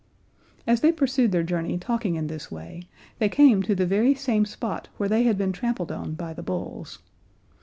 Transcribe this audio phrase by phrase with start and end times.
[0.65, 4.45] As they pursued their journey talking in this way they came to the very same
[4.45, 6.97] spot where they had been trampled on by the bulls.